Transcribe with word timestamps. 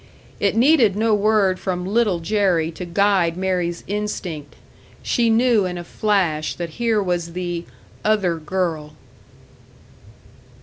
It 0.39 0.55
needed 0.55 0.95
no 0.95 1.13
word 1.13 1.59
from 1.59 1.85
Little 1.85 2.19
Jerry 2.21 2.71
to 2.71 2.85
guide 2.85 3.37
Mary's 3.37 3.83
instinct; 3.85 4.55
she 5.03 5.29
knew 5.29 5.65
in 5.67 5.77
a 5.77 5.83
flash 5.83 6.55
that 6.55 6.71
here 6.81 7.03
was 7.03 7.33
the 7.33 7.65
"other 8.03 8.37
girl." 8.39 8.95